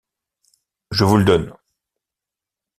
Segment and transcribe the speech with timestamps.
[0.89, 1.53] Je vous le donne!